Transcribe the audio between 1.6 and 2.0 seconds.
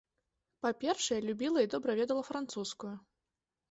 і добра